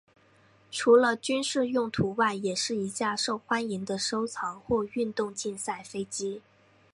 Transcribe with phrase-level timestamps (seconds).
[0.71, 6.41] 除了军事用途外也是一架受欢迎的收藏或运动竞赛飞机。